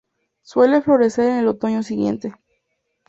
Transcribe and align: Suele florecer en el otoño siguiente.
Suele 0.41 0.81
florecer 0.81 1.25
en 1.29 1.35
el 1.37 1.47
otoño 1.49 1.83
siguiente. 1.83 2.33